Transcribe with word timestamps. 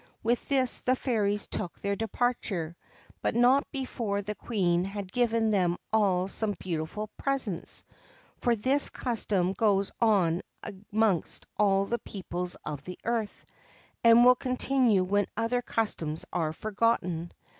With 0.23 0.49
this 0.49 0.79
the 0.79 0.95
fairies 0.95 1.45
took 1.45 1.79
their 1.79 1.95
departure, 1.95 2.75
but 3.21 3.35
not 3.35 3.69
before 3.71 4.23
the 4.23 4.33
Queen 4.33 4.83
had 4.83 5.11
given 5.11 5.51
them 5.51 5.77
all 5.93 6.27
some 6.27 6.55
beautiful 6.59 7.11
presents; 7.17 7.83
for 8.39 8.55
this 8.55 8.89
custom 8.89 9.53
goes 9.53 9.91
on 10.01 10.41
amongst 10.91 11.45
all 11.55 11.85
the 11.85 11.99
peoples 11.99 12.55
of 12.65 12.83
the 12.83 12.97
earth, 13.05 13.45
and 14.03 14.25
will 14.25 14.33
continue 14.33 15.03
when 15.03 15.27
other 15.37 15.61
customs 15.61 16.25
are 16.33 16.51
forgotten. 16.51 17.31